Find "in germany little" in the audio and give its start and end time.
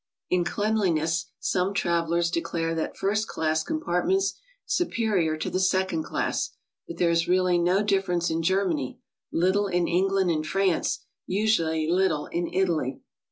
8.31-9.67